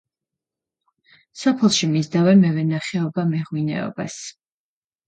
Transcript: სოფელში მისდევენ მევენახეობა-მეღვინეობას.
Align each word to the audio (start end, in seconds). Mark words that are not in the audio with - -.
სოფელში 1.43 1.91
მისდევენ 1.93 2.43
მევენახეობა-მეღვინეობას. 2.49 4.23